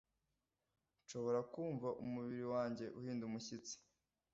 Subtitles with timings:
[1.03, 3.75] Nshobora kumva umubiri wanjye uhinda umushyitsi